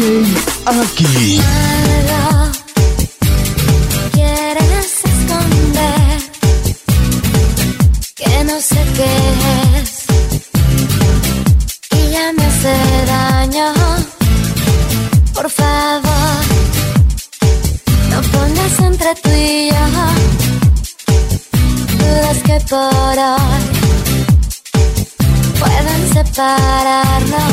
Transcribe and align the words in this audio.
DJ 0.00 0.24
Aki. 0.64 1.40
Esconder 5.04 6.18
que 8.16 8.44
no 8.44 8.56
sé 8.60 8.80
qué 8.96 9.12
es 9.76 9.90
y 11.98 12.10
ya 12.12 12.32
me 12.32 12.44
hace 12.46 12.74
daño. 13.14 13.68
Por 15.34 15.50
favor, 15.50 16.44
no 18.10 18.18
pongas 18.32 18.78
entre 18.80 19.14
tú 19.22 19.30
y 19.30 19.70
yo 19.70 19.84
dudas 21.98 22.38
que 22.46 22.58
por 22.70 23.16
hoy 23.28 23.62
puedan 25.60 26.02
separarnos. 26.14 27.49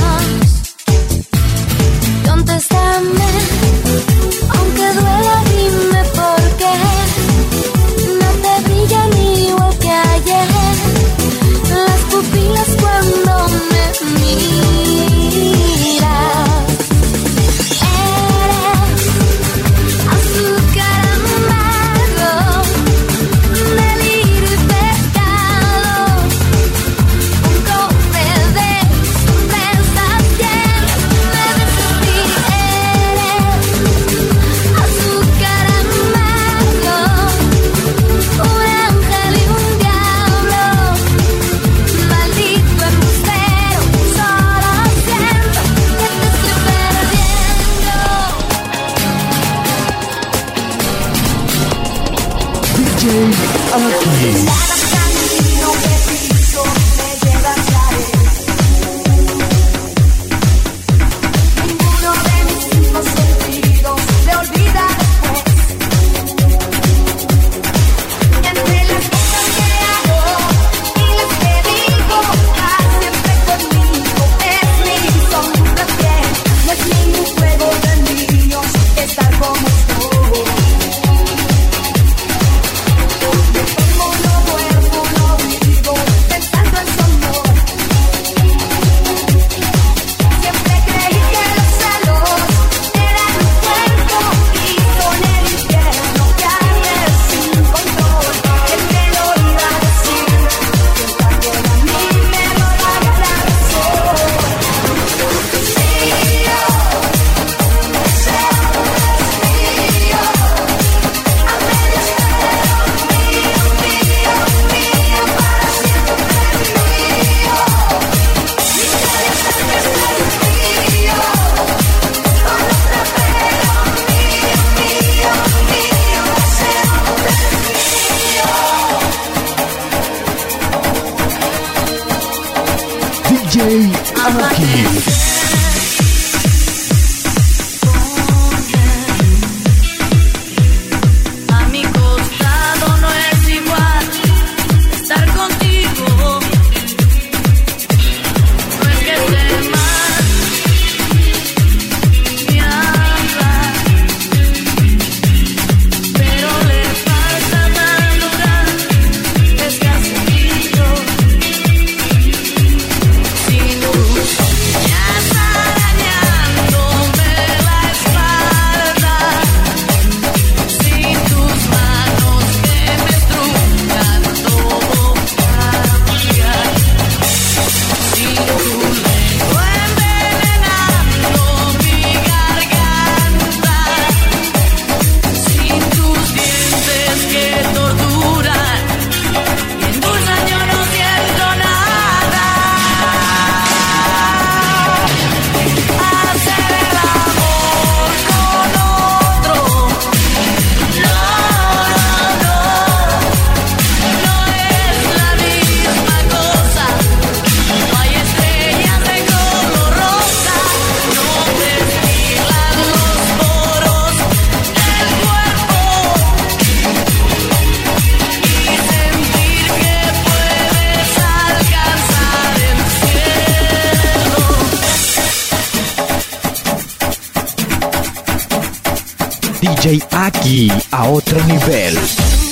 DJ 229.88 230.04
Aki 230.12 230.72
a 230.89 231.07
otro 231.10 231.39
nivel. 231.45 232.46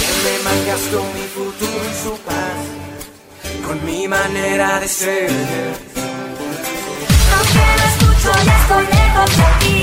Que 0.00 0.12
me 0.24 0.34
malgastó 0.44 1.02
mi 1.14 1.26
futuro 1.34 1.82
y 1.90 1.94
su 2.02 2.16
paz 2.18 2.84
con 3.66 3.84
mi 3.84 4.06
manera 4.08 4.80
de 4.80 4.88
ser. 4.88 5.30
Aunque 7.36 7.64
no 7.78 7.84
escucho, 7.92 8.30
ya 8.44 8.56
estoy 8.60 8.86
lejos 8.98 9.30
de 9.36 9.48
ti. 9.60 9.78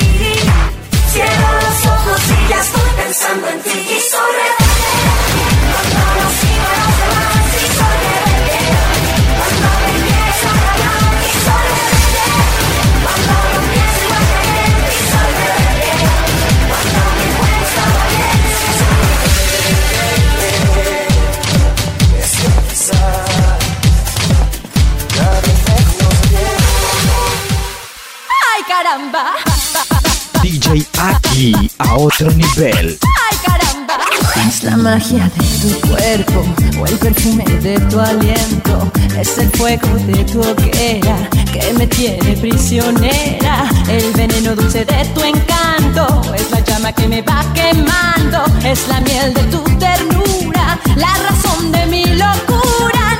Cierro 1.11 1.51
los 1.65 1.79
ojos 1.85 2.21
y 2.29 2.49
ya 2.49 2.59
estoy 2.61 2.89
pensando 3.03 3.47
en 3.49 3.59
ti 3.61 3.69
y 3.69 3.99
sobre 3.99 4.60
caramba! 28.91 29.23
DJ 30.41 30.85
Aki 30.97 31.71
a 31.77 31.95
otro 31.95 32.29
nivel. 32.31 32.97
¡Ay, 33.03 33.37
caramba! 33.45 33.97
Es 34.47 34.63
la 34.63 34.75
magia 34.75 35.29
de 35.37 35.45
tu 35.61 35.87
cuerpo 35.87 36.43
o 36.79 36.85
el 36.85 36.97
perfume 36.97 37.45
de 37.61 37.79
tu 37.89 37.99
aliento. 37.99 38.91
Es 39.17 39.37
el 39.37 39.49
fuego 39.51 39.87
de 40.07 40.23
tu 40.25 40.41
hoguera 40.41 41.29
que 41.53 41.73
me 41.73 41.87
tiene 41.87 42.35
prisionera. 42.37 43.69
El 43.87 44.11
veneno 44.13 44.55
dulce 44.55 44.83
de 44.83 45.05
tu 45.13 45.21
encanto 45.21 46.21
es 46.35 46.49
la 46.51 46.59
llama 46.59 46.91
que 46.91 47.07
me 47.07 47.21
va 47.21 47.45
quemando. 47.53 48.43
Es 48.65 48.87
la 48.87 48.99
miel 49.01 49.33
de 49.33 49.43
tu 49.43 49.63
ternura, 49.77 50.79
la 50.95 51.13
razón 51.29 51.71
de 51.71 51.85
mi 51.85 52.05
locura. 52.07 53.19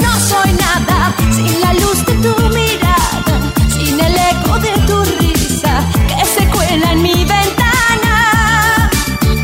No 0.00 0.20
soy 0.20 0.52
nada 0.52 1.12
sin 1.34 1.60
la 1.60 1.72
luz 1.74 2.04
de 2.06 2.14
tu 2.14 2.34
mirada, 2.54 3.52
el 4.00 4.14
eco 4.14 4.58
de 4.58 4.72
tu 4.86 5.04
risa 5.18 5.84
que 6.06 6.24
se 6.24 6.46
cuela 6.48 6.92
en 6.92 7.02
mi 7.02 7.24
ventana. 7.24 8.90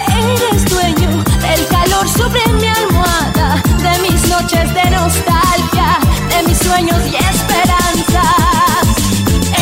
Eres 0.07 0.65
dueño 0.67 1.25
del 1.41 1.67
calor 1.69 2.09
sobre 2.09 2.47
mi 2.55 2.67
almohada, 2.67 3.63
de 3.79 3.99
mis 4.03 4.29
noches 4.29 4.75
de 4.75 4.91
nostalgia, 4.91 5.99
de 6.29 6.49
mis 6.49 6.59
sueños 6.59 7.01
y 7.07 7.17
esperanzas. 7.17 8.87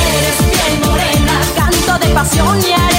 Eres 0.06 0.36
piel 0.50 0.80
morena, 0.86 1.40
canto 1.56 1.98
de 2.06 2.14
pasión 2.14 2.60
y 2.60 2.91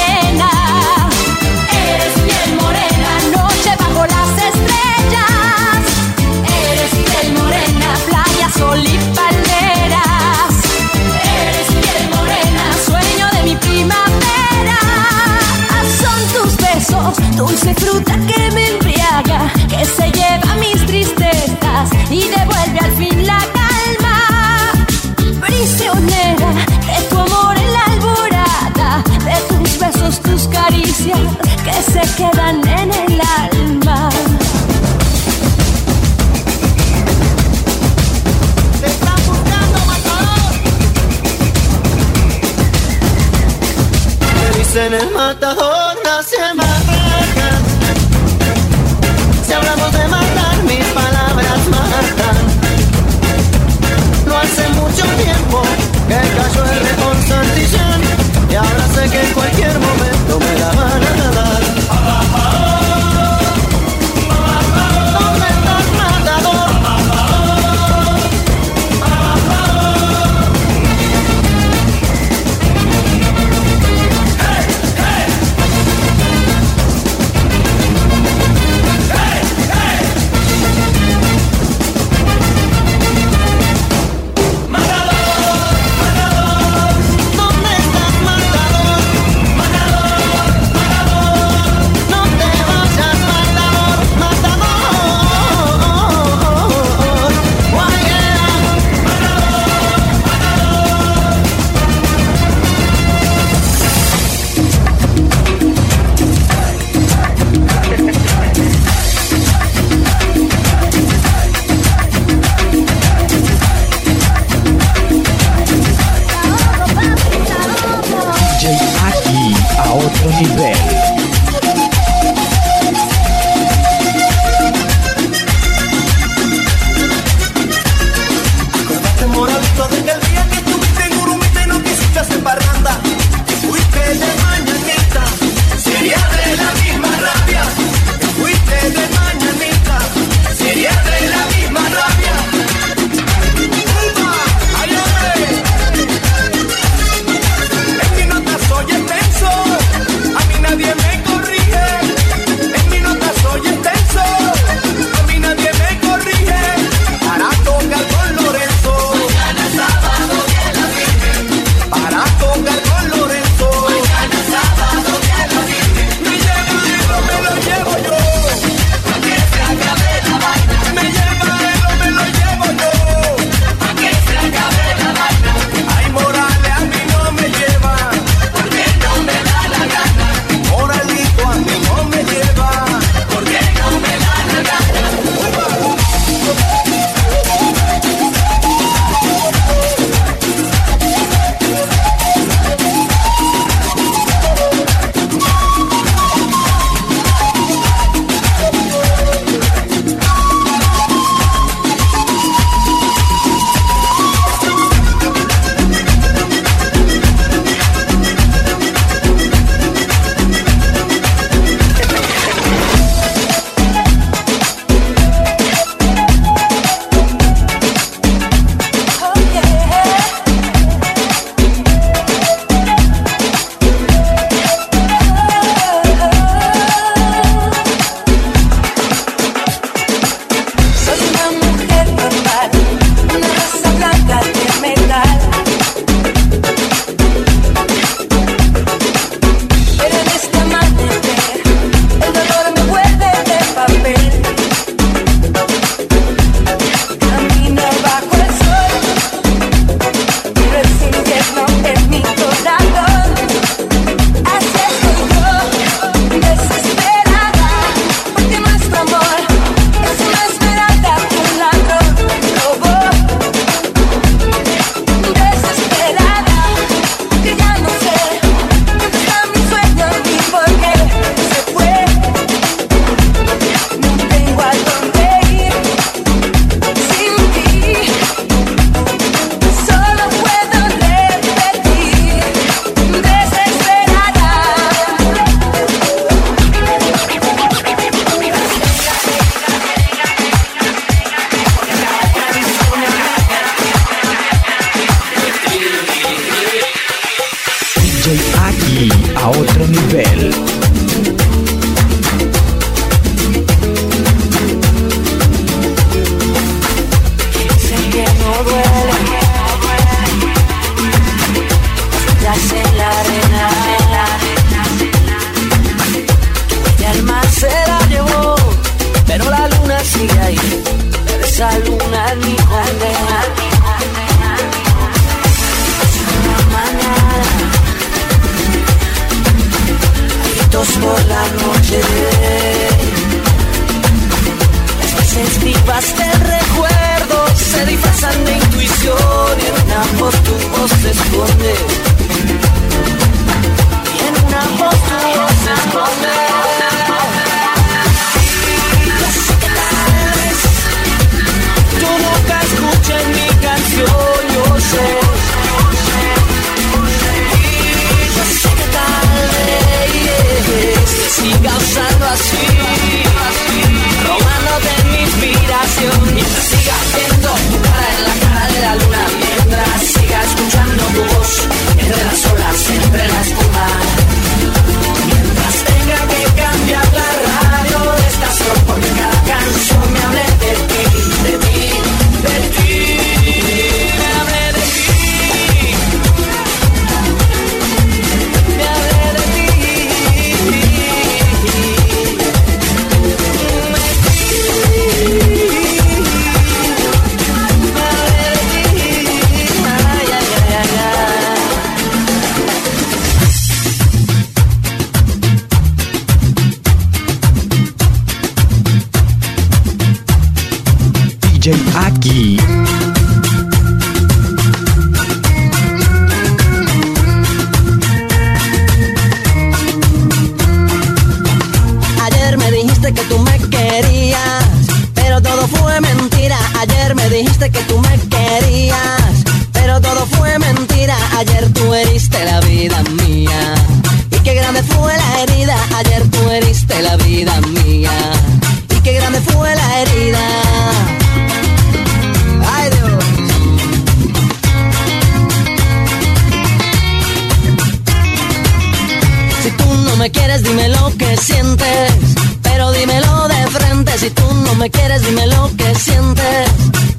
me 450.24 450.32
quieres, 450.32 450.63
dime 450.63 450.88
lo 450.88 451.12
que 451.18 451.36
sientes. 451.36 452.13
Pero 452.62 452.94
dímelo 452.94 453.48
de 453.50 453.68
frente. 453.68 454.18
Si 454.18 454.30
tú 454.30 454.46
no 454.65 454.74
me 454.75 454.89
quieres, 454.89 455.22
dime 455.25 455.46
lo 455.48 455.70
que 455.75 455.94
sientes. 455.96 456.70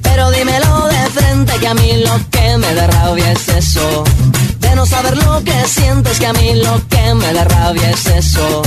Pero 0.01 0.31
dímelo 0.31 0.87
de 0.87 1.03
frente. 1.11 1.53
Que 1.59 1.67
a 1.67 1.75
mí 1.75 1.91
lo 2.03 2.15
que 2.31 2.57
me 2.57 2.73
da 2.73 2.87
rabia 2.87 3.31
es 3.31 3.47
eso. 3.47 4.03
De 4.59 4.75
no 4.75 4.87
saber 4.87 5.17
lo 5.17 5.43
que 5.43 5.57
sientes. 5.67 6.17
Que 6.17 6.25
a 6.25 6.33
mí 6.33 6.55
lo 6.55 6.81
que 6.87 7.13
me 7.13 7.31
da 7.31 7.43
rabia 7.43 7.91
es 7.91 8.07
eso. 8.07 8.63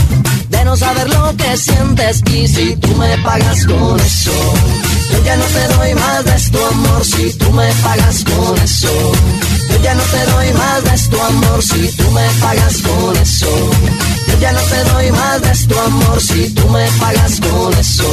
De 0.50 0.64
no 0.64 0.76
saber 0.76 1.09
lo 1.09 1.37
que 1.37 1.57
sientes. 1.57 2.23
Y 2.33 2.47
si 2.47 2.76
tú 2.76 2.95
me 2.95 3.18
pagas 3.18 3.66
con 3.66 3.99
eso. 3.99 4.37
Yo 5.11 5.25
ya 5.25 5.37
no 5.37 5.45
te 5.47 5.68
doy 5.75 5.95
más 5.95 6.25
de 6.25 6.50
tu 6.52 6.64
amor 6.64 7.04
si 7.04 7.33
tú 7.38 7.50
me 7.50 7.68
pagas 7.83 8.23
con 8.23 8.57
eso. 8.59 9.12
Yo 9.71 9.83
ya 9.83 9.95
no 9.95 10.02
te 10.02 10.23
doy 10.30 10.52
más 10.52 10.85
de 10.85 11.09
tu 11.11 11.21
amor 11.21 11.61
si 11.61 11.88
tú 11.97 12.11
me 12.12 12.26
pagas 12.40 12.76
con 12.83 13.16
eso. 13.16 13.71
Yo 14.28 14.38
ya 14.40 14.52
no 14.52 14.61
te 14.61 14.85
doy 14.92 15.11
más 15.12 15.40
de 15.42 15.66
tu 15.66 15.78
amor 15.78 16.20
si 16.20 16.50
tú 16.54 16.68
me 16.68 16.87
pagas 17.00 17.40
con 17.40 17.73
eso. 17.78 18.04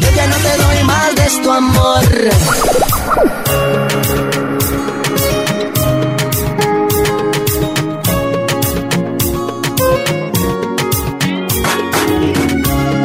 Yo 0.00 0.08
ya 0.16 0.26
no 0.26 0.36
te 0.36 0.56
doy 0.62 0.84
más 0.84 1.14
de 1.14 1.42
tu 1.42 1.52
amor. 1.52 2.04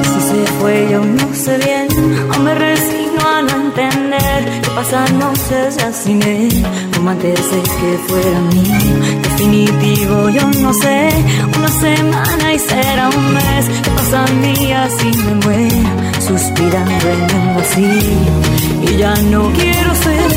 Si 0.04 0.20
se 0.30 0.52
fue 0.60 0.88
yo 0.92 1.00
no 1.04 1.36
sabía 1.36 1.79
pasándose 4.80 5.70
ya 5.78 5.92
sin 5.92 6.24
él, 6.24 6.50
como 6.96 7.10
antes 7.10 7.52
de 7.52 7.62
que 7.62 7.90
fuera 8.08 8.40
mío. 8.54 8.96
Definitivo, 9.24 10.30
yo 10.30 10.46
no 10.62 10.74
sé, 10.74 11.10
una 11.58 11.68
semana 11.68 12.54
y 12.54 12.60
será 12.60 13.10
un 13.10 13.34
mes, 13.34 13.66
pasan 13.96 14.42
días 14.42 14.94
y 15.04 15.18
me 15.18 15.34
muero, 15.44 15.90
suspirando 16.26 17.06
en 17.14 17.22
un 17.40 17.56
vacío. 17.58 18.34
Y 18.90 18.98
ya 18.98 19.14
no 19.34 19.52
quiero 19.52 19.92
ser 20.06 20.30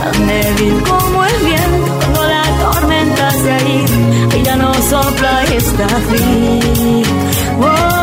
tan 0.00 0.26
débil 0.26 0.74
como 0.88 1.24
el 1.24 1.38
viento, 1.44 1.92
cuando 2.00 2.22
la 2.34 2.44
tormenta 2.62 3.30
se 3.30 3.52
ha 3.52 3.60
ido, 3.60 4.38
y 4.38 4.42
ya 4.42 4.56
no 4.56 4.72
sopla 4.90 5.44
y 5.52 5.56
está 5.56 5.88
frío. 6.08 7.02
Oh, 7.60 7.95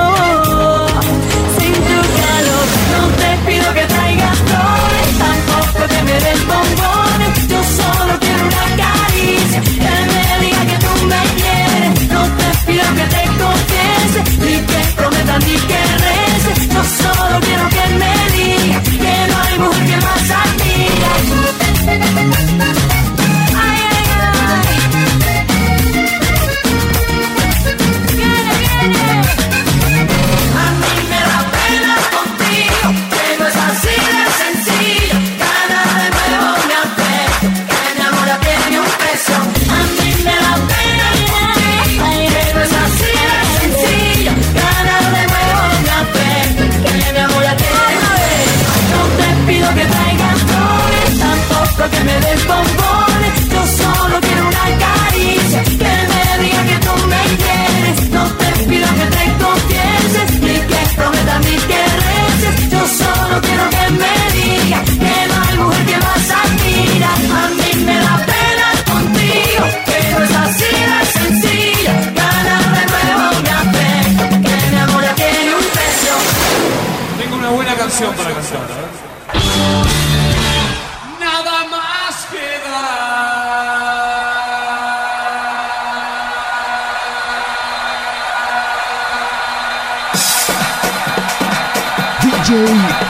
y 15.47 15.55
que 15.67 15.81
reces, 15.97 16.67
no 16.73 16.83
solo 16.83 17.42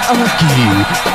DJ 0.04 1.13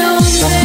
you. 0.00 0.59